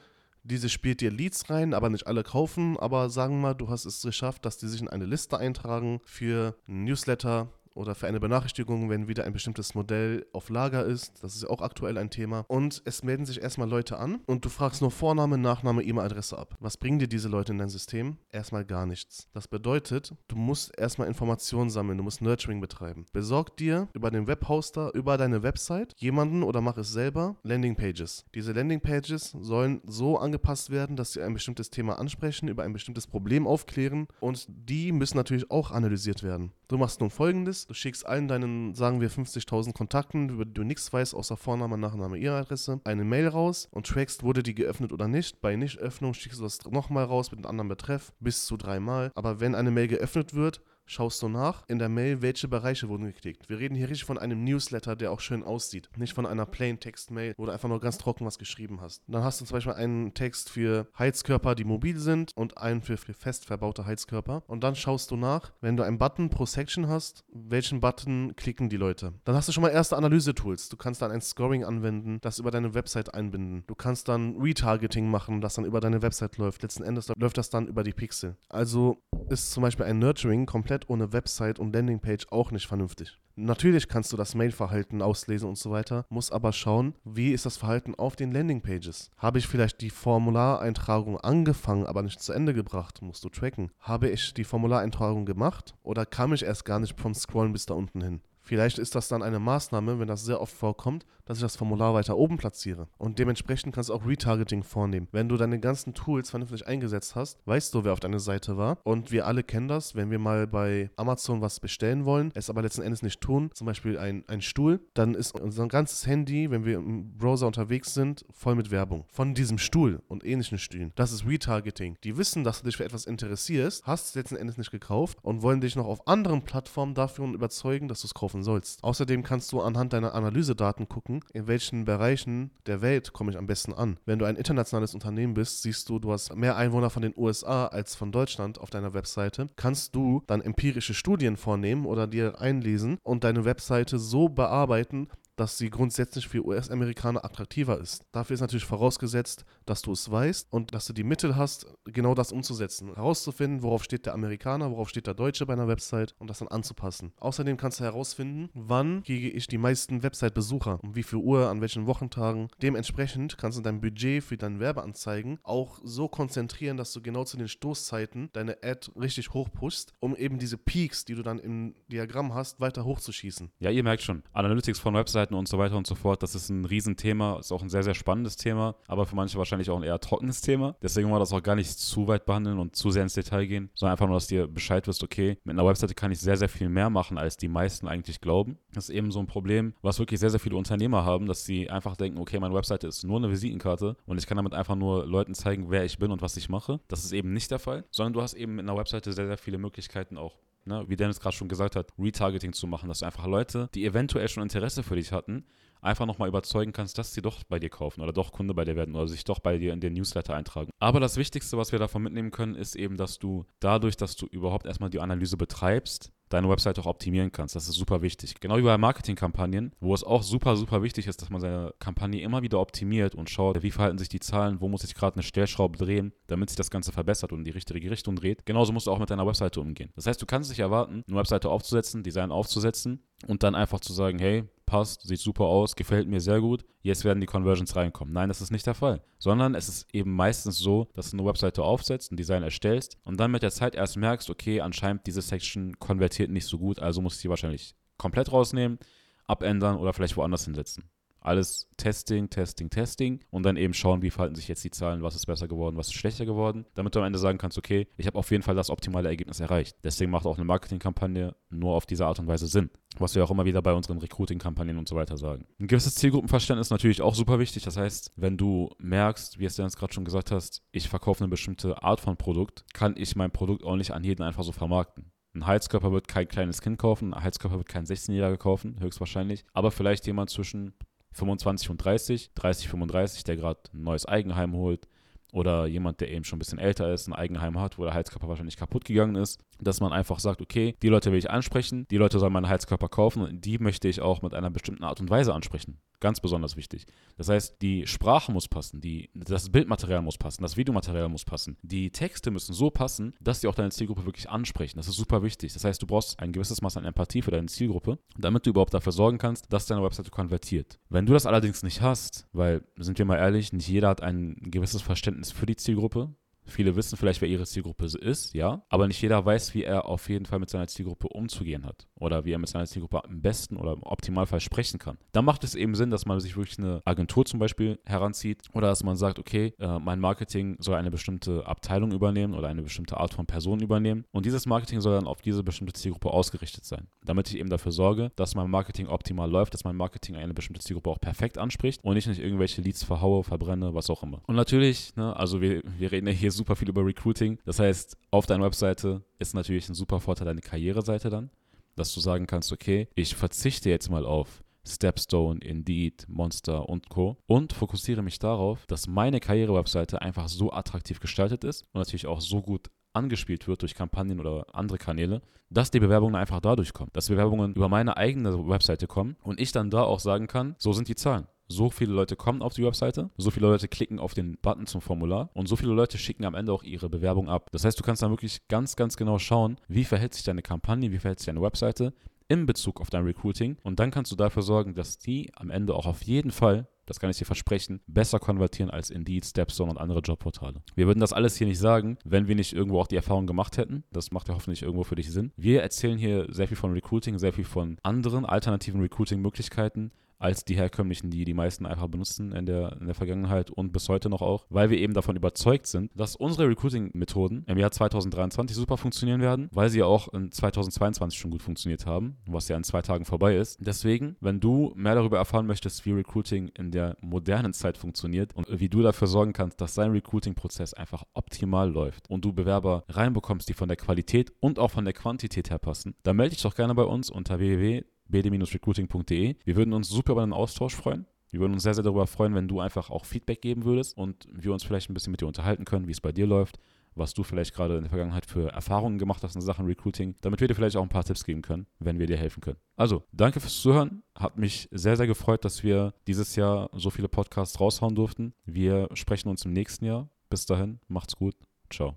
diese 0.48 0.68
spielt 0.70 1.02
dir 1.02 1.10
Leads 1.10 1.50
rein, 1.50 1.74
aber 1.74 1.90
nicht 1.90 2.06
alle 2.06 2.22
kaufen. 2.22 2.78
Aber 2.78 3.10
sagen 3.10 3.34
wir 3.34 3.48
mal, 3.48 3.54
du 3.54 3.68
hast 3.68 3.84
es 3.84 4.00
geschafft, 4.02 4.46
dass 4.46 4.56
die 4.56 4.66
sich 4.66 4.80
in 4.80 4.88
eine 4.88 5.04
Liste 5.04 5.36
eintragen 5.36 6.00
für 6.04 6.56
Newsletter, 6.66 7.52
oder 7.78 7.94
für 7.94 8.08
eine 8.08 8.20
Benachrichtigung, 8.20 8.90
wenn 8.90 9.08
wieder 9.08 9.24
ein 9.24 9.32
bestimmtes 9.32 9.74
Modell 9.74 10.26
auf 10.32 10.50
Lager 10.50 10.84
ist. 10.84 11.22
Das 11.22 11.36
ist 11.36 11.44
auch 11.44 11.62
aktuell 11.62 11.96
ein 11.96 12.10
Thema. 12.10 12.44
Und 12.48 12.82
es 12.84 13.04
melden 13.04 13.24
sich 13.24 13.40
erstmal 13.40 13.68
Leute 13.68 13.98
an 13.98 14.20
und 14.26 14.44
du 14.44 14.48
fragst 14.48 14.82
nur 14.82 14.90
Vorname, 14.90 15.38
Nachname, 15.38 15.82
E-Mail-Adresse 15.82 16.36
ab. 16.36 16.56
Was 16.60 16.76
bringen 16.76 16.98
dir 16.98 17.08
diese 17.08 17.28
Leute 17.28 17.52
in 17.52 17.58
dein 17.58 17.68
System? 17.68 18.18
Erstmal 18.30 18.64
gar 18.64 18.84
nichts. 18.84 19.28
Das 19.32 19.46
bedeutet, 19.46 20.14
du 20.26 20.36
musst 20.36 20.76
erstmal 20.76 21.06
Informationen 21.06 21.70
sammeln, 21.70 21.98
du 21.98 22.04
musst 22.04 22.20
Nurturing 22.20 22.60
betreiben. 22.60 23.06
Besorg 23.12 23.56
dir 23.56 23.88
über 23.92 24.10
den 24.10 24.26
Webhoster, 24.26 24.92
über 24.94 25.16
deine 25.16 25.44
Website 25.44 25.94
jemanden 25.98 26.42
oder 26.42 26.60
mach 26.60 26.76
es 26.78 26.92
selber, 26.92 27.36
Landingpages. 27.44 28.24
Diese 28.34 28.52
Landingpages 28.52 29.36
sollen 29.40 29.80
so 29.86 30.18
angepasst 30.18 30.70
werden, 30.70 30.96
dass 30.96 31.12
sie 31.12 31.22
ein 31.22 31.34
bestimmtes 31.34 31.70
Thema 31.70 31.98
ansprechen, 31.98 32.48
über 32.48 32.64
ein 32.64 32.72
bestimmtes 32.72 33.06
Problem 33.06 33.46
aufklären 33.46 34.08
und 34.18 34.46
die 34.48 34.90
müssen 34.90 35.16
natürlich 35.16 35.50
auch 35.50 35.70
analysiert 35.70 36.24
werden. 36.24 36.52
Du 36.68 36.76
machst 36.76 37.00
nun 37.00 37.08
folgendes: 37.08 37.66
Du 37.66 37.72
schickst 37.72 38.04
allen 38.04 38.28
deinen, 38.28 38.74
sagen 38.74 39.00
wir, 39.00 39.10
50.000 39.10 39.72
Kontakten, 39.72 40.28
über 40.28 40.44
die 40.44 40.52
du 40.52 40.64
nichts 40.64 40.92
weißt, 40.92 41.14
außer 41.14 41.38
Vorname, 41.38 41.78
Nachname, 41.78 42.18
E-Adresse, 42.18 42.82
eine 42.84 43.04
Mail 43.04 43.26
raus 43.28 43.68
und 43.70 43.86
trackst, 43.86 44.22
wurde 44.22 44.42
die 44.42 44.54
geöffnet 44.54 44.92
oder 44.92 45.08
nicht. 45.08 45.40
Bei 45.40 45.56
Nichtöffnung 45.56 46.12
schickst 46.12 46.40
du 46.40 46.42
das 46.42 46.62
nochmal 46.66 47.04
raus 47.04 47.30
mit 47.30 47.38
einem 47.38 47.46
anderen 47.46 47.68
Betreff, 47.68 48.12
bis 48.20 48.44
zu 48.44 48.58
dreimal. 48.58 49.10
Aber 49.14 49.40
wenn 49.40 49.54
eine 49.54 49.70
Mail 49.70 49.88
geöffnet 49.88 50.34
wird, 50.34 50.60
schaust 50.88 51.22
du 51.22 51.28
nach 51.28 51.64
in 51.68 51.78
der 51.78 51.88
Mail, 51.88 52.22
welche 52.22 52.48
Bereiche 52.48 52.88
wurden 52.88 53.04
geklickt. 53.04 53.48
Wir 53.48 53.58
reden 53.58 53.74
hier 53.74 53.88
richtig 53.88 54.04
von 54.04 54.18
einem 54.18 54.42
Newsletter, 54.42 54.96
der 54.96 55.12
auch 55.12 55.20
schön 55.20 55.44
aussieht. 55.44 55.88
Nicht 55.96 56.14
von 56.14 56.26
einer 56.26 56.46
Plain 56.46 56.80
Text 56.80 57.10
Mail, 57.10 57.34
wo 57.36 57.46
du 57.46 57.52
einfach 57.52 57.68
nur 57.68 57.80
ganz 57.80 57.98
trocken 57.98 58.26
was 58.26 58.38
geschrieben 58.38 58.80
hast. 58.80 59.02
Dann 59.06 59.22
hast 59.22 59.40
du 59.40 59.44
zum 59.44 59.54
Beispiel 59.54 59.74
einen 59.74 60.14
Text 60.14 60.50
für 60.50 60.88
Heizkörper, 60.98 61.54
die 61.54 61.64
mobil 61.64 61.98
sind 61.98 62.32
und 62.34 62.58
einen 62.58 62.82
für, 62.82 62.96
fest 62.96 63.44
verbaute 63.44 63.86
Heizkörper. 63.86 64.42
Und 64.46 64.64
dann 64.64 64.74
schaust 64.74 65.10
du 65.10 65.16
nach, 65.16 65.52
wenn 65.60 65.76
du 65.76 65.82
einen 65.82 65.98
Button 65.98 66.30
pro 66.30 66.46
Section 66.46 66.88
hast, 66.88 67.24
welchen 67.32 67.80
Button 67.80 68.34
klicken 68.36 68.68
die 68.68 68.76
Leute. 68.76 69.12
Dann 69.24 69.36
hast 69.36 69.48
du 69.48 69.52
schon 69.52 69.62
mal 69.62 69.68
erste 69.68 69.96
Analyse-Tools. 69.96 70.68
Du 70.70 70.76
kannst 70.76 71.02
dann 71.02 71.10
ein 71.10 71.20
Scoring 71.20 71.64
anwenden, 71.64 72.18
das 72.22 72.38
über 72.38 72.50
deine 72.50 72.74
Website 72.74 73.12
einbinden. 73.14 73.64
Du 73.66 73.74
kannst 73.74 74.08
dann 74.08 74.36
Retargeting 74.40 75.10
machen, 75.10 75.40
das 75.40 75.54
dann 75.54 75.64
über 75.64 75.80
deine 75.80 76.02
Website 76.02 76.38
läuft. 76.38 76.62
Letzten 76.62 76.82
Endes 76.82 77.12
läuft 77.16 77.36
das 77.36 77.50
dann 77.50 77.66
über 77.66 77.84
die 77.84 77.92
Pixel. 77.92 78.36
Also 78.48 79.02
ist 79.28 79.52
zum 79.52 79.62
Beispiel 79.62 79.84
ein 79.84 79.98
Nurturing 79.98 80.46
komplett 80.46 80.77
komplett 80.78 80.90
ohne 80.90 81.12
Website 81.12 81.58
und 81.58 81.74
Landingpage 81.74 82.26
auch 82.30 82.50
nicht 82.50 82.66
vernünftig. 82.66 83.18
Natürlich 83.36 83.88
kannst 83.88 84.12
du 84.12 84.16
das 84.16 84.34
Mailverhalten 84.34 85.00
auslesen 85.00 85.48
und 85.48 85.56
so 85.56 85.70
weiter, 85.70 86.04
muss 86.08 86.32
aber 86.32 86.52
schauen, 86.52 86.94
wie 87.04 87.32
ist 87.32 87.46
das 87.46 87.56
Verhalten 87.56 87.94
auf 87.94 88.16
den 88.16 88.32
Landingpages. 88.32 89.10
Habe 89.16 89.38
ich 89.38 89.46
vielleicht 89.46 89.80
die 89.80 89.90
Formulareintragung 89.90 91.18
angefangen, 91.18 91.86
aber 91.86 92.02
nicht 92.02 92.20
zu 92.20 92.32
Ende 92.32 92.52
gebracht, 92.52 93.00
musst 93.00 93.24
du 93.24 93.28
tracken. 93.28 93.70
Habe 93.78 94.08
ich 94.08 94.34
die 94.34 94.44
Formulareintragung 94.44 95.24
gemacht 95.24 95.74
oder 95.84 96.04
kam 96.04 96.32
ich 96.32 96.44
erst 96.44 96.64
gar 96.64 96.80
nicht 96.80 96.98
vom 96.98 97.14
Scrollen 97.14 97.52
bis 97.52 97.66
da 97.66 97.74
unten 97.74 98.02
hin? 98.02 98.20
Vielleicht 98.48 98.78
ist 98.78 98.94
das 98.94 99.08
dann 99.08 99.22
eine 99.22 99.38
Maßnahme, 99.38 99.98
wenn 99.98 100.08
das 100.08 100.24
sehr 100.24 100.40
oft 100.40 100.54
vorkommt, 100.54 101.04
dass 101.26 101.36
ich 101.36 101.42
das 101.42 101.56
Formular 101.56 101.92
weiter 101.92 102.16
oben 102.16 102.38
platziere. 102.38 102.88
Und 102.96 103.18
dementsprechend 103.18 103.74
kannst 103.74 103.90
du 103.90 103.94
auch 103.94 104.06
Retargeting 104.06 104.62
vornehmen. 104.62 105.06
Wenn 105.12 105.28
du 105.28 105.36
deine 105.36 105.60
ganzen 105.60 105.92
Tools 105.92 106.30
vernünftig 106.30 106.66
eingesetzt 106.66 107.14
hast, 107.14 107.38
weißt 107.44 107.74
du, 107.74 107.84
wer 107.84 107.92
auf 107.92 108.00
deiner 108.00 108.20
Seite 108.20 108.56
war. 108.56 108.78
Und 108.84 109.12
wir 109.12 109.26
alle 109.26 109.42
kennen 109.42 109.68
das, 109.68 109.94
wenn 109.94 110.10
wir 110.10 110.18
mal 110.18 110.46
bei 110.46 110.90
Amazon 110.96 111.42
was 111.42 111.60
bestellen 111.60 112.06
wollen, 112.06 112.32
es 112.34 112.48
aber 112.48 112.62
letzten 112.62 112.80
Endes 112.80 113.02
nicht 113.02 113.20
tun, 113.20 113.50
zum 113.52 113.66
Beispiel 113.66 113.98
ein, 113.98 114.24
ein 114.28 114.40
Stuhl, 114.40 114.80
dann 114.94 115.14
ist 115.14 115.38
unser 115.38 115.68
ganzes 115.68 116.06
Handy, 116.06 116.50
wenn 116.50 116.64
wir 116.64 116.78
im 116.78 117.18
Browser 117.18 117.46
unterwegs 117.46 117.92
sind, 117.92 118.24
voll 118.30 118.54
mit 118.54 118.70
Werbung. 118.70 119.04
Von 119.12 119.34
diesem 119.34 119.58
Stuhl 119.58 120.00
und 120.08 120.24
ähnlichen 120.24 120.56
Stühlen. 120.56 120.92
Das 120.94 121.12
ist 121.12 121.26
Retargeting. 121.26 121.98
Die 122.02 122.16
wissen, 122.16 122.44
dass 122.44 122.60
du 122.60 122.64
dich 122.64 122.78
für 122.78 122.86
etwas 122.86 123.04
interessierst, 123.04 123.86
hast 123.86 124.06
es 124.06 124.14
letzten 124.14 124.36
Endes 124.36 124.56
nicht 124.56 124.70
gekauft 124.70 125.18
und 125.20 125.42
wollen 125.42 125.60
dich 125.60 125.76
noch 125.76 125.86
auf 125.86 126.08
anderen 126.08 126.40
Plattformen 126.40 126.94
dafür 126.94 127.26
überzeugen, 127.26 127.88
dass 127.88 128.00
du 128.00 128.06
es 128.06 128.14
kaufen 128.14 128.37
kaufen 128.38 128.42
sollst. 128.42 128.84
Außerdem 128.84 129.22
kannst 129.22 129.52
du 129.52 129.60
anhand 129.60 129.92
deiner 129.92 130.14
Analysedaten 130.14 130.88
gucken, 130.88 131.24
in 131.32 131.46
welchen 131.46 131.84
Bereichen 131.84 132.50
der 132.66 132.80
Welt 132.80 133.12
komme 133.12 133.30
ich 133.30 133.38
am 133.38 133.46
besten 133.46 133.72
an. 133.72 133.98
Wenn 134.06 134.18
du 134.18 134.24
ein 134.24 134.36
internationales 134.36 134.94
Unternehmen 134.94 135.34
bist, 135.34 135.62
siehst 135.62 135.88
du, 135.88 135.98
du 135.98 136.12
hast 136.12 136.34
mehr 136.34 136.56
Einwohner 136.56 136.90
von 136.90 137.02
den 137.02 137.14
USA 137.16 137.66
als 137.66 137.94
von 137.94 138.12
Deutschland 138.12 138.60
auf 138.60 138.70
deiner 138.70 138.94
Webseite, 138.94 139.48
kannst 139.56 139.94
du 139.94 140.22
dann 140.26 140.40
empirische 140.40 140.94
Studien 140.94 141.36
vornehmen 141.36 141.86
oder 141.86 142.06
dir 142.06 142.40
einlesen 142.40 142.98
und 143.02 143.24
deine 143.24 143.44
Webseite 143.44 143.98
so 143.98 144.28
bearbeiten, 144.28 145.08
dass 145.38 145.56
sie 145.56 145.70
grundsätzlich 145.70 146.28
für 146.28 146.44
US-Amerikaner 146.44 147.24
attraktiver 147.24 147.78
ist. 147.78 148.04
Dafür 148.12 148.34
ist 148.34 148.40
natürlich 148.40 148.64
vorausgesetzt, 148.64 149.44
dass 149.66 149.82
du 149.82 149.92
es 149.92 150.10
weißt 150.10 150.48
und 150.50 150.74
dass 150.74 150.86
du 150.86 150.92
die 150.92 151.04
Mittel 151.04 151.36
hast, 151.36 151.66
genau 151.84 152.14
das 152.14 152.32
umzusetzen. 152.32 152.94
Herauszufinden, 152.94 153.62
worauf 153.62 153.84
steht 153.84 154.06
der 154.06 154.14
Amerikaner, 154.14 154.70
worauf 154.70 154.88
steht 154.88 155.06
der 155.06 155.14
Deutsche 155.14 155.46
bei 155.46 155.52
einer 155.52 155.68
Website 155.68 156.14
und 156.18 156.28
das 156.28 156.40
dann 156.40 156.48
anzupassen. 156.48 157.12
Außerdem 157.20 157.56
kannst 157.56 157.80
du 157.80 157.84
herausfinden, 157.84 158.50
wann 158.54 159.02
kriege 159.04 159.30
ich 159.30 159.46
die 159.46 159.58
meisten 159.58 160.02
Website-Besucher, 160.02 160.80
um 160.82 160.96
wie 160.96 161.02
viel 161.02 161.18
Uhr, 161.18 161.48
an 161.48 161.60
welchen 161.60 161.86
Wochentagen. 161.86 162.48
Dementsprechend 162.60 163.38
kannst 163.38 163.58
du 163.58 163.62
dein 163.62 163.80
Budget 163.80 164.24
für 164.24 164.36
deine 164.36 164.58
Werbeanzeigen 164.58 165.38
auch 165.44 165.78
so 165.84 166.08
konzentrieren, 166.08 166.76
dass 166.76 166.92
du 166.92 167.00
genau 167.00 167.24
zu 167.24 167.36
den 167.36 167.48
Stoßzeiten 167.48 168.30
deine 168.32 168.58
Ad 168.62 168.90
richtig 168.98 169.32
hochpushst, 169.32 169.94
um 170.00 170.16
eben 170.16 170.38
diese 170.38 170.58
Peaks, 170.58 171.04
die 171.04 171.14
du 171.14 171.22
dann 171.22 171.38
im 171.38 171.74
Diagramm 171.86 172.34
hast, 172.34 172.60
weiter 172.60 172.84
hochzuschießen. 172.84 173.52
Ja, 173.60 173.70
ihr 173.70 173.84
merkt 173.84 174.02
schon, 174.02 174.22
Analytics 174.32 174.80
von 174.80 174.94
Websites 174.94 175.27
Webseiten 175.28 175.34
und 175.34 175.48
so 175.48 175.58
weiter 175.58 175.76
und 175.76 175.86
so 175.86 175.94
fort. 175.94 176.22
Das 176.22 176.34
ist 176.34 176.48
ein 176.48 176.64
Riesenthema, 176.64 177.38
ist 177.38 177.52
auch 177.52 177.62
ein 177.62 177.68
sehr, 177.68 177.82
sehr 177.82 177.94
spannendes 177.94 178.36
Thema, 178.36 178.74
aber 178.86 179.06
für 179.06 179.16
manche 179.16 179.38
wahrscheinlich 179.38 179.70
auch 179.70 179.76
ein 179.76 179.82
eher 179.82 180.00
trockenes 180.00 180.40
Thema. 180.40 180.76
Deswegen 180.82 181.08
wollen 181.08 181.16
wir 181.16 181.20
das 181.20 181.32
auch 181.32 181.42
gar 181.42 181.54
nicht 181.54 181.78
zu 181.78 182.08
weit 182.08 182.24
behandeln 182.24 182.58
und 182.58 182.76
zu 182.76 182.90
sehr 182.90 183.02
ins 183.02 183.14
Detail 183.14 183.46
gehen, 183.46 183.70
sondern 183.74 183.92
einfach 183.92 184.06
nur, 184.06 184.16
dass 184.16 184.26
dir 184.26 184.46
Bescheid 184.46 184.86
wirst, 184.86 185.02
okay, 185.02 185.38
mit 185.44 185.54
einer 185.54 185.66
Webseite 185.66 185.94
kann 185.94 186.12
ich 186.12 186.20
sehr, 186.20 186.36
sehr 186.36 186.48
viel 186.48 186.68
mehr 186.68 186.90
machen, 186.90 187.18
als 187.18 187.36
die 187.36 187.48
meisten 187.48 187.88
eigentlich 187.88 188.20
glauben. 188.20 188.58
Das 188.72 188.88
ist 188.88 188.94
eben 188.94 189.10
so 189.10 189.20
ein 189.20 189.26
Problem, 189.26 189.74
was 189.82 189.98
wirklich 189.98 190.20
sehr, 190.20 190.30
sehr 190.30 190.40
viele 190.40 190.56
Unternehmer 190.56 191.04
haben, 191.04 191.26
dass 191.26 191.44
sie 191.44 191.70
einfach 191.70 191.96
denken, 191.96 192.18
okay, 192.18 192.38
meine 192.38 192.54
Webseite 192.54 192.86
ist 192.86 193.04
nur 193.04 193.18
eine 193.18 193.30
Visitenkarte 193.30 193.96
und 194.06 194.18
ich 194.18 194.26
kann 194.26 194.36
damit 194.36 194.54
einfach 194.54 194.76
nur 194.76 195.06
Leuten 195.06 195.34
zeigen, 195.34 195.70
wer 195.70 195.84
ich 195.84 195.98
bin 195.98 196.10
und 196.10 196.22
was 196.22 196.36
ich 196.36 196.48
mache. 196.48 196.80
Das 196.88 197.04
ist 197.04 197.12
eben 197.12 197.32
nicht 197.32 197.50
der 197.50 197.58
Fall, 197.58 197.84
sondern 197.90 198.12
du 198.14 198.22
hast 198.22 198.34
eben 198.34 198.56
mit 198.56 198.68
einer 198.68 198.78
Webseite 198.78 199.12
sehr, 199.12 199.26
sehr 199.26 199.38
viele 199.38 199.58
Möglichkeiten 199.58 200.16
auch 200.16 200.36
Ne, 200.68 200.84
wie 200.86 200.96
Dennis 200.96 201.18
gerade 201.18 201.34
schon 201.34 201.48
gesagt 201.48 201.76
hat, 201.76 201.94
Retargeting 201.98 202.52
zu 202.52 202.66
machen, 202.66 202.90
dass 202.90 202.98
du 202.98 203.06
einfach 203.06 203.26
Leute, 203.26 203.70
die 203.74 203.86
eventuell 203.86 204.28
schon 204.28 204.42
Interesse 204.42 204.82
für 204.82 204.96
dich 204.96 205.12
hatten, 205.12 205.46
einfach 205.80 206.04
nochmal 206.04 206.28
überzeugen 206.28 206.72
kannst, 206.72 206.98
dass 206.98 207.14
sie 207.14 207.22
doch 207.22 207.42
bei 207.44 207.58
dir 207.58 207.70
kaufen 207.70 208.02
oder 208.02 208.12
doch 208.12 208.32
Kunde 208.32 208.52
bei 208.52 208.66
dir 208.66 208.76
werden 208.76 208.94
oder 208.94 209.08
sich 209.08 209.24
doch 209.24 209.38
bei 209.38 209.56
dir 209.56 209.72
in 209.72 209.80
den 209.80 209.94
Newsletter 209.94 210.34
eintragen. 210.34 210.70
Aber 210.78 211.00
das 211.00 211.16
Wichtigste, 211.16 211.56
was 211.56 211.72
wir 211.72 211.78
davon 211.78 212.02
mitnehmen 212.02 212.30
können, 212.30 212.54
ist 212.54 212.76
eben, 212.76 212.98
dass 212.98 213.18
du 213.18 213.46
dadurch, 213.60 213.96
dass 213.96 214.16
du 214.16 214.26
überhaupt 214.26 214.66
erstmal 214.66 214.90
die 214.90 215.00
Analyse 215.00 215.38
betreibst, 215.38 216.12
deine 216.28 216.48
Website 216.48 216.78
auch 216.78 216.86
optimieren 216.86 217.32
kannst. 217.32 217.56
Das 217.56 217.68
ist 217.68 217.74
super 217.74 218.02
wichtig. 218.02 218.38
Genau 218.40 218.56
wie 218.56 218.62
bei 218.62 218.78
Marketingkampagnen, 218.78 219.72
wo 219.80 219.94
es 219.94 220.04
auch 220.04 220.22
super, 220.22 220.56
super 220.56 220.82
wichtig 220.82 221.06
ist, 221.06 221.22
dass 221.22 221.30
man 221.30 221.40
seine 221.40 221.74
Kampagne 221.78 222.20
immer 222.22 222.42
wieder 222.42 222.60
optimiert 222.60 223.14
und 223.14 223.30
schaut, 223.30 223.62
wie 223.62 223.70
verhalten 223.70 223.98
sich 223.98 224.08
die 224.08 224.20
Zahlen, 224.20 224.60
wo 224.60 224.68
muss 224.68 224.84
ich 224.84 224.94
gerade 224.94 225.16
eine 225.16 225.22
Stellschraube 225.22 225.78
drehen, 225.78 226.12
damit 226.26 226.50
sich 226.50 226.56
das 226.56 226.70
Ganze 226.70 226.92
verbessert 226.92 227.32
und 227.32 227.40
in 227.40 227.44
die 227.44 227.50
richtige 227.50 227.90
Richtung 227.90 228.16
dreht. 228.16 228.46
Genauso 228.46 228.72
musst 228.72 228.86
du 228.86 228.90
auch 228.90 228.98
mit 228.98 229.10
deiner 229.10 229.26
Webseite 229.26 229.60
umgehen. 229.60 229.90
Das 229.96 230.06
heißt, 230.06 230.20
du 230.20 230.26
kannst 230.26 230.50
nicht 230.50 230.60
erwarten, 230.60 231.04
eine 231.06 231.16
Webseite 231.16 231.48
aufzusetzen, 231.50 232.02
Design 232.02 232.30
aufzusetzen 232.30 233.02
und 233.26 233.42
dann 233.42 233.54
einfach 233.54 233.80
zu 233.80 233.92
sagen, 233.92 234.18
hey, 234.18 234.44
passt, 234.68 235.06
sieht 235.06 235.20
super 235.20 235.44
aus, 235.44 235.74
gefällt 235.74 236.08
mir 236.08 236.20
sehr 236.20 236.40
gut, 236.40 236.64
jetzt 236.82 237.04
werden 237.04 237.20
die 237.20 237.26
Conversions 237.26 237.74
reinkommen. 237.74 238.12
Nein, 238.12 238.28
das 238.28 238.40
ist 238.40 238.50
nicht 238.50 238.66
der 238.66 238.74
Fall, 238.74 239.02
sondern 239.18 239.54
es 239.54 239.68
ist 239.68 239.94
eben 239.94 240.12
meistens 240.14 240.58
so, 240.58 240.88
dass 240.94 241.10
du 241.10 241.16
eine 241.16 241.26
Webseite 241.26 241.62
aufsetzt, 241.62 242.12
ein 242.12 242.16
Design 242.16 242.42
erstellst 242.42 242.98
und 243.04 243.18
dann 243.18 243.30
mit 243.30 243.42
der 243.42 243.50
Zeit 243.50 243.74
erst 243.74 243.96
merkst, 243.96 244.30
okay, 244.30 244.60
anscheinend 244.60 245.06
diese 245.06 245.22
Section 245.22 245.78
konvertiert 245.78 246.30
nicht 246.30 246.46
so 246.46 246.58
gut, 246.58 246.78
also 246.78 247.00
muss 247.00 247.16
ich 247.16 247.22
die 247.22 247.30
wahrscheinlich 247.30 247.74
komplett 247.96 248.30
rausnehmen, 248.30 248.78
abändern 249.26 249.76
oder 249.76 249.92
vielleicht 249.92 250.16
woanders 250.16 250.44
hinsetzen. 250.44 250.84
Alles 251.20 251.68
Testing, 251.76 252.30
Testing, 252.30 252.70
Testing 252.70 253.20
und 253.30 253.44
dann 253.44 253.56
eben 253.56 253.74
schauen, 253.74 254.02
wie 254.02 254.10
verhalten 254.10 254.34
sich 254.34 254.48
jetzt 254.48 254.64
die 254.64 254.70
Zahlen, 254.70 255.02
was 255.02 255.14
ist 255.14 255.26
besser 255.26 255.48
geworden, 255.48 255.76
was 255.76 255.88
ist 255.88 255.94
schlechter 255.94 256.26
geworden, 256.26 256.66
damit 256.74 256.94
du 256.94 257.00
am 257.00 257.06
Ende 257.06 257.18
sagen 257.18 257.38
kannst, 257.38 257.58
okay, 257.58 257.86
ich 257.96 258.06
habe 258.06 258.18
auf 258.18 258.30
jeden 258.30 258.42
Fall 258.42 258.54
das 258.54 258.70
optimale 258.70 259.08
Ergebnis 259.08 259.40
erreicht. 259.40 259.76
Deswegen 259.84 260.10
macht 260.10 260.26
auch 260.26 260.36
eine 260.36 260.44
Marketingkampagne 260.44 261.34
nur 261.50 261.74
auf 261.74 261.86
diese 261.86 262.06
Art 262.06 262.18
und 262.18 262.26
Weise 262.26 262.46
Sinn, 262.46 262.70
was 262.98 263.14
wir 263.14 263.24
auch 263.24 263.30
immer 263.30 263.44
wieder 263.44 263.62
bei 263.62 263.72
unseren 263.72 263.98
Recruiting-Kampagnen 263.98 264.78
und 264.78 264.88
so 264.88 264.96
weiter 264.96 265.16
sagen. 265.16 265.46
Ein 265.60 265.66
gewisses 265.66 265.94
Zielgruppenverständnis 265.94 266.68
ist 266.68 266.70
natürlich 266.72 267.02
auch 267.02 267.14
super 267.14 267.38
wichtig. 267.38 267.62
Das 267.62 267.76
heißt, 267.76 268.12
wenn 268.16 268.36
du 268.36 268.70
merkst, 268.78 269.38
wie 269.38 269.44
es 269.44 269.56
Dennis 269.56 269.76
gerade 269.76 269.92
schon 269.92 270.04
gesagt 270.04 270.30
hast, 270.30 270.62
ich 270.72 270.88
verkaufe 270.88 271.24
eine 271.24 271.30
bestimmte 271.30 271.82
Art 271.82 272.00
von 272.00 272.16
Produkt, 272.16 272.64
kann 272.74 272.94
ich 272.96 273.16
mein 273.16 273.30
Produkt 273.30 273.64
auch 273.64 273.76
nicht 273.76 273.92
an 273.92 274.04
jeden 274.04 274.22
einfach 274.22 274.44
so 274.44 274.52
vermarkten. 274.52 275.12
Ein 275.34 275.46
Heizkörper 275.46 275.92
wird 275.92 276.08
kein 276.08 276.26
kleines 276.26 276.60
Kind 276.62 276.78
kaufen, 276.78 277.14
ein 277.14 277.22
Heizkörper 277.22 277.58
wird 277.58 277.68
kein 277.68 277.84
16-Jähriger 277.84 278.38
kaufen, 278.38 278.80
höchstwahrscheinlich. 278.80 279.44
Aber 279.52 279.70
vielleicht 279.70 280.06
jemand 280.06 280.30
zwischen 280.30 280.74
25 281.12 281.70
und 281.70 281.78
30, 281.78 282.32
30, 282.34 282.68
35, 282.68 283.24
der 283.24 283.36
gerade 283.36 283.60
ein 283.72 283.82
neues 283.82 284.06
Eigenheim 284.06 284.54
holt, 284.54 284.88
oder 285.32 285.66
jemand, 285.66 286.00
der 286.00 286.10
eben 286.10 286.24
schon 286.24 286.36
ein 286.36 286.40
bisschen 286.40 286.58
älter 286.58 286.92
ist, 286.92 287.06
ein 287.06 287.12
Eigenheim 287.12 287.60
hat, 287.60 287.78
wo 287.78 287.84
der 287.84 287.94
Heizkörper 287.94 288.28
wahrscheinlich 288.28 288.56
kaputt 288.56 288.84
gegangen 288.84 289.16
ist, 289.16 289.40
dass 289.60 289.80
man 289.80 289.92
einfach 289.92 290.20
sagt, 290.20 290.40
okay, 290.40 290.74
die 290.82 290.88
Leute 290.88 291.12
will 291.12 291.18
ich 291.18 291.30
ansprechen, 291.30 291.86
die 291.90 291.98
Leute 291.98 292.18
sollen 292.18 292.32
meinen 292.32 292.48
Heizkörper 292.48 292.88
kaufen 292.88 293.22
und 293.22 293.44
die 293.44 293.58
möchte 293.58 293.88
ich 293.88 294.00
auch 294.00 294.22
mit 294.22 294.34
einer 294.34 294.50
bestimmten 294.50 294.84
Art 294.84 295.00
und 295.00 295.10
Weise 295.10 295.34
ansprechen. 295.34 295.78
Ganz 296.00 296.20
besonders 296.20 296.56
wichtig. 296.56 296.86
Das 297.16 297.28
heißt, 297.28 297.60
die 297.60 297.86
Sprache 297.86 298.30
muss 298.30 298.46
passen, 298.46 298.80
die, 298.80 299.10
das 299.14 299.50
Bildmaterial 299.50 300.00
muss 300.00 300.16
passen, 300.16 300.42
das 300.42 300.56
Videomaterial 300.56 301.08
muss 301.08 301.24
passen. 301.24 301.56
Die 301.62 301.90
Texte 301.90 302.30
müssen 302.30 302.52
so 302.52 302.70
passen, 302.70 303.14
dass 303.20 303.40
sie 303.40 303.48
auch 303.48 303.54
deine 303.54 303.70
Zielgruppe 303.70 304.04
wirklich 304.04 304.30
ansprechen. 304.30 304.76
Das 304.76 304.86
ist 304.86 304.96
super 304.96 305.22
wichtig. 305.22 305.52
Das 305.52 305.64
heißt, 305.64 305.82
du 305.82 305.86
brauchst 305.86 306.20
ein 306.20 306.32
gewisses 306.32 306.62
Maß 306.62 306.76
an 306.76 306.84
Empathie 306.84 307.22
für 307.22 307.32
deine 307.32 307.46
Zielgruppe, 307.46 307.98
damit 308.16 308.46
du 308.46 308.50
überhaupt 308.50 308.74
dafür 308.74 308.92
sorgen 308.92 309.18
kannst, 309.18 309.52
dass 309.52 309.66
deine 309.66 309.82
Webseite 309.82 310.10
konvertiert. 310.10 310.78
Wenn 310.88 311.06
du 311.06 311.12
das 311.12 311.26
allerdings 311.26 311.64
nicht 311.64 311.80
hast, 311.80 312.28
weil, 312.32 312.62
sind 312.76 312.98
wir 312.98 313.04
mal 313.04 313.18
ehrlich, 313.18 313.52
nicht 313.52 313.68
jeder 313.68 313.88
hat 313.88 314.02
ein 314.02 314.36
gewisses 314.40 314.82
Verständnis 314.82 315.32
für 315.32 315.46
die 315.46 315.56
Zielgruppe, 315.56 316.14
Viele 316.48 316.76
wissen 316.76 316.96
vielleicht, 316.96 317.20
wer 317.20 317.28
ihre 317.28 317.46
Zielgruppe 317.46 317.86
ist, 317.86 318.34
ja, 318.34 318.62
aber 318.68 318.88
nicht 318.88 319.00
jeder 319.00 319.24
weiß, 319.24 319.54
wie 319.54 319.64
er 319.64 319.84
auf 319.86 320.08
jeden 320.08 320.26
Fall 320.26 320.38
mit 320.38 320.50
seiner 320.50 320.66
Zielgruppe 320.66 321.08
umzugehen 321.08 321.64
hat 321.64 321.86
oder 321.94 322.24
wie 322.24 322.32
er 322.32 322.38
mit 322.38 322.48
seiner 322.48 322.66
Zielgruppe 322.66 323.04
am 323.04 323.20
besten 323.20 323.56
oder 323.56 323.72
im 323.72 323.82
Optimalfall 323.82 324.40
sprechen 324.40 324.78
kann. 324.78 324.98
Da 325.12 325.22
macht 325.22 325.44
es 325.44 325.54
eben 325.54 325.74
Sinn, 325.74 325.90
dass 325.90 326.06
man 326.06 326.20
sich 326.20 326.36
wirklich 326.36 326.58
eine 326.58 326.80
Agentur 326.84 327.24
zum 327.24 327.38
Beispiel 327.38 327.78
heranzieht 327.84 328.42
oder 328.54 328.68
dass 328.68 328.82
man 328.82 328.96
sagt, 328.96 329.18
okay, 329.18 329.54
äh, 329.58 329.78
mein 329.78 330.00
Marketing 330.00 330.56
soll 330.60 330.76
eine 330.76 330.90
bestimmte 330.90 331.46
Abteilung 331.46 331.92
übernehmen 331.92 332.34
oder 332.34 332.48
eine 332.48 332.62
bestimmte 332.62 332.96
Art 332.96 333.14
von 333.14 333.26
Person 333.26 333.60
übernehmen 333.60 334.04
und 334.10 334.26
dieses 334.26 334.46
Marketing 334.46 334.80
soll 334.80 334.94
dann 334.94 335.06
auf 335.06 335.20
diese 335.20 335.42
bestimmte 335.42 335.74
Zielgruppe 335.74 336.10
ausgerichtet 336.10 336.64
sein, 336.64 336.88
damit 337.04 337.28
ich 337.28 337.38
eben 337.38 337.50
dafür 337.50 337.72
sorge, 337.72 338.10
dass 338.16 338.34
mein 338.34 338.50
Marketing 338.50 338.88
optimal 338.88 339.30
läuft, 339.30 339.54
dass 339.54 339.64
mein 339.64 339.76
Marketing 339.76 340.16
eine 340.16 340.34
bestimmte 340.34 340.62
Zielgruppe 340.62 340.90
auch 340.90 341.00
perfekt 341.00 341.38
anspricht 341.38 341.84
und 341.84 341.96
ich 341.96 342.06
nicht 342.06 342.20
irgendwelche 342.20 342.62
Leads 342.62 342.84
verhaue, 342.84 343.22
verbrenne, 343.24 343.74
was 343.74 343.90
auch 343.90 344.02
immer. 344.02 344.22
Und 344.26 344.36
natürlich, 344.36 344.94
ne, 344.96 345.14
also 345.16 345.40
wir, 345.40 345.62
wir 345.78 345.92
reden 345.92 346.06
ja 346.06 346.12
hier 346.12 346.30
super 346.38 346.56
viel 346.56 346.68
über 346.68 346.84
Recruiting. 346.84 347.38
Das 347.44 347.58
heißt, 347.58 347.96
auf 348.10 348.26
deiner 348.26 348.44
Webseite 348.44 349.02
ist 349.18 349.34
natürlich 349.34 349.68
ein 349.68 349.74
super 349.74 350.00
Vorteil 350.00 350.26
deine 350.26 350.40
Karriereseite 350.40 351.10
dann, 351.10 351.30
dass 351.76 351.92
du 351.92 352.00
sagen 352.00 352.26
kannst, 352.26 352.50
okay, 352.52 352.88
ich 352.94 353.14
verzichte 353.14 353.68
jetzt 353.68 353.90
mal 353.90 354.06
auf 354.06 354.42
Stepstone, 354.66 355.40
Indeed, 355.40 356.06
Monster 356.08 356.68
und 356.68 356.88
Co. 356.88 357.16
Und 357.26 357.52
fokussiere 357.52 358.02
mich 358.02 358.18
darauf, 358.18 358.66
dass 358.66 358.86
meine 358.86 359.20
Karriere-Webseite 359.20 360.02
einfach 360.02 360.28
so 360.28 360.52
attraktiv 360.52 361.00
gestaltet 361.00 361.44
ist 361.44 361.62
und 361.72 361.80
natürlich 361.80 362.06
auch 362.06 362.20
so 362.20 362.42
gut 362.42 362.70
angespielt 362.92 363.46
wird 363.46 363.62
durch 363.62 363.74
Kampagnen 363.74 364.20
oder 364.20 364.46
andere 364.52 364.78
Kanäle, 364.78 365.22
dass 365.50 365.70
die 365.70 365.80
Bewerbungen 365.80 366.16
einfach 366.16 366.40
dadurch 366.40 366.72
kommen. 366.72 366.90
Dass 366.92 367.08
Bewerbungen 367.08 367.54
über 367.54 367.68
meine 367.68 367.96
eigene 367.96 368.48
Webseite 368.48 368.86
kommen 368.86 369.16
und 369.22 369.40
ich 369.40 369.52
dann 369.52 369.70
da 369.70 369.82
auch 369.82 370.00
sagen 370.00 370.26
kann, 370.26 370.54
so 370.58 370.72
sind 370.72 370.88
die 370.88 370.96
Zahlen 370.96 371.26
so 371.48 371.70
viele 371.70 371.92
Leute 371.92 372.16
kommen 372.16 372.42
auf 372.42 372.54
die 372.54 372.64
Webseite, 372.64 373.10
so 373.16 373.30
viele 373.30 373.46
Leute 373.46 373.68
klicken 373.68 373.98
auf 373.98 374.14
den 374.14 374.38
Button 374.40 374.66
zum 374.66 374.80
Formular 374.80 375.30
und 375.34 375.48
so 375.48 375.56
viele 375.56 375.72
Leute 375.72 375.98
schicken 375.98 376.24
am 376.24 376.34
Ende 376.34 376.52
auch 376.52 376.62
ihre 376.62 376.88
Bewerbung 376.88 377.28
ab. 377.28 377.48
Das 377.52 377.64
heißt, 377.64 377.78
du 377.78 377.82
kannst 377.82 378.02
dann 378.02 378.10
wirklich 378.10 378.46
ganz, 378.48 378.76
ganz 378.76 378.96
genau 378.96 379.18
schauen, 379.18 379.56
wie 379.68 379.84
verhält 379.84 380.14
sich 380.14 380.24
deine 380.24 380.42
Kampagne, 380.42 380.92
wie 380.92 380.98
verhält 380.98 381.18
sich 381.18 381.26
deine 381.26 381.42
Webseite 381.42 381.92
in 382.28 382.46
Bezug 382.46 382.80
auf 382.80 382.90
dein 382.90 383.04
Recruiting 383.04 383.56
und 383.62 383.80
dann 383.80 383.90
kannst 383.90 384.12
du 384.12 384.16
dafür 384.16 384.42
sorgen, 384.42 384.74
dass 384.74 384.98
die 384.98 385.30
am 385.34 385.50
Ende 385.50 385.74
auch 385.74 385.86
auf 385.86 386.02
jeden 386.02 386.30
Fall 386.30 386.68
das 386.88 387.00
kann 387.00 387.10
ich 387.10 387.18
dir 387.18 387.26
versprechen, 387.26 387.80
besser 387.86 388.18
konvertieren 388.18 388.70
als 388.70 388.88
Indeed, 388.88 389.24
Stepstone 389.26 389.70
und 389.70 389.76
andere 389.76 390.00
Jobportale. 390.00 390.62
Wir 390.74 390.86
würden 390.86 391.00
das 391.00 391.12
alles 391.12 391.36
hier 391.36 391.46
nicht 391.46 391.58
sagen, 391.58 391.98
wenn 392.04 392.28
wir 392.28 392.34
nicht 392.34 392.54
irgendwo 392.54 392.80
auch 392.80 392.86
die 392.86 392.96
Erfahrung 392.96 393.26
gemacht 393.26 393.58
hätten. 393.58 393.84
Das 393.92 394.10
macht 394.10 394.28
ja 394.28 394.34
hoffentlich 394.34 394.62
irgendwo 394.62 394.84
für 394.84 394.94
dich 394.94 395.10
Sinn. 395.10 395.32
Wir 395.36 395.62
erzählen 395.62 395.98
hier 395.98 396.26
sehr 396.30 396.48
viel 396.48 396.56
von 396.56 396.72
Recruiting, 396.72 397.18
sehr 397.18 397.34
viel 397.34 397.44
von 397.44 397.76
anderen 397.82 398.24
alternativen 398.24 398.80
Recruiting-Möglichkeiten, 398.80 399.92
als 400.18 400.44
die 400.44 400.56
herkömmlichen, 400.56 401.10
die 401.10 401.24
die 401.24 401.34
meisten 401.34 401.66
einfach 401.66 401.88
benutzen 401.88 402.32
in 402.32 402.46
der, 402.46 402.76
in 402.80 402.86
der 402.86 402.94
Vergangenheit 402.94 403.50
und 403.50 403.72
bis 403.72 403.88
heute 403.88 404.08
noch 404.08 404.22
auch, 404.22 404.46
weil 404.50 404.70
wir 404.70 404.78
eben 404.78 404.94
davon 404.94 405.16
überzeugt 405.16 405.66
sind, 405.66 405.90
dass 405.94 406.16
unsere 406.16 406.48
Recruiting-Methoden 406.48 407.44
im 407.46 407.58
Jahr 407.58 407.70
2023 407.70 408.56
super 408.56 408.76
funktionieren 408.76 409.20
werden, 409.20 409.48
weil 409.52 409.70
sie 409.70 409.82
auch 409.82 410.08
in 410.12 410.30
2022 410.30 411.18
schon 411.18 411.30
gut 411.30 411.42
funktioniert 411.42 411.86
haben, 411.86 412.16
was 412.26 412.48
ja 412.48 412.56
in 412.56 412.64
zwei 412.64 412.82
Tagen 412.82 413.04
vorbei 413.04 413.36
ist. 413.36 413.58
Deswegen, 413.60 414.16
wenn 414.20 414.40
du 414.40 414.72
mehr 414.74 414.94
darüber 414.94 415.18
erfahren 415.18 415.46
möchtest, 415.46 415.84
wie 415.86 415.92
Recruiting 415.92 416.48
in 416.48 416.70
der 416.70 416.96
modernen 417.00 417.52
Zeit 417.52 417.78
funktioniert 417.78 418.34
und 418.34 418.46
wie 418.48 418.68
du 418.68 418.82
dafür 418.82 419.06
sorgen 419.06 419.32
kannst, 419.32 419.60
dass 419.60 419.74
dein 419.74 419.90
Recruiting-Prozess 419.90 420.74
einfach 420.74 421.04
optimal 421.14 421.70
läuft 421.70 422.10
und 422.10 422.24
du 422.24 422.32
Bewerber 422.32 422.84
reinbekommst, 422.88 423.48
die 423.48 423.54
von 423.54 423.68
der 423.68 423.76
Qualität 423.76 424.32
und 424.40 424.58
auch 424.58 424.70
von 424.70 424.84
der 424.84 424.94
Quantität 424.94 425.50
her 425.50 425.58
passen, 425.58 425.94
dann 426.02 426.16
melde 426.16 426.34
dich 426.34 426.42
doch 426.42 426.54
gerne 426.54 426.74
bei 426.74 426.84
uns 426.84 427.10
unter 427.10 427.38
www 427.38 427.84
bd-recruiting.de. 428.10 429.36
Wir 429.44 429.56
würden 429.56 429.74
uns 429.74 429.88
super 429.88 430.12
über 430.12 430.22
einen 430.22 430.32
Austausch 430.32 430.74
freuen. 430.74 431.06
Wir 431.30 431.40
würden 431.40 431.54
uns 431.54 431.62
sehr, 431.62 431.74
sehr 431.74 431.84
darüber 431.84 432.06
freuen, 432.06 432.34
wenn 432.34 432.48
du 432.48 432.60
einfach 432.60 432.90
auch 432.90 433.04
Feedback 433.04 433.42
geben 433.42 433.64
würdest 433.64 433.96
und 433.96 434.26
wir 434.32 434.52
uns 434.52 434.64
vielleicht 434.64 434.90
ein 434.90 434.94
bisschen 434.94 435.10
mit 435.10 435.20
dir 435.20 435.26
unterhalten 435.26 435.64
können, 435.64 435.86
wie 435.86 435.92
es 435.92 436.00
bei 436.00 436.12
dir 436.12 436.26
läuft, 436.26 436.58
was 436.94 437.12
du 437.14 437.22
vielleicht 437.22 437.54
gerade 437.54 437.76
in 437.76 437.82
der 437.82 437.90
Vergangenheit 437.90 438.26
für 438.26 438.50
Erfahrungen 438.50 438.98
gemacht 438.98 439.22
hast 439.22 439.34
in 439.34 439.42
Sachen 439.42 439.66
Recruiting, 439.66 440.14
damit 440.22 440.40
wir 440.40 440.48
dir 440.48 440.54
vielleicht 440.54 440.76
auch 440.76 440.82
ein 440.82 440.88
paar 440.88 441.04
Tipps 441.04 441.24
geben 441.24 441.42
können, 441.42 441.66
wenn 441.78 441.98
wir 441.98 442.06
dir 442.06 442.16
helfen 442.16 442.40
können. 442.40 442.58
Also, 442.76 443.04
danke 443.12 443.40
fürs 443.40 443.60
Zuhören. 443.60 444.02
Hat 444.14 444.38
mich 444.38 444.68
sehr, 444.72 444.96
sehr 444.96 445.06
gefreut, 445.06 445.44
dass 445.44 445.62
wir 445.62 445.92
dieses 446.06 446.34
Jahr 446.36 446.70
so 446.72 446.90
viele 446.90 447.08
Podcasts 447.08 447.60
raushauen 447.60 447.94
durften. 447.94 448.32
Wir 448.46 448.88
sprechen 448.94 449.28
uns 449.28 449.44
im 449.44 449.52
nächsten 449.52 449.84
Jahr. 449.84 450.08
Bis 450.30 450.46
dahin, 450.46 450.80
macht's 450.88 451.16
gut. 451.16 451.34
Ciao. 451.70 451.96